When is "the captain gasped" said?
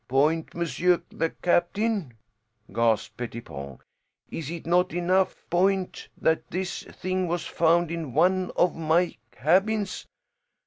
1.11-3.17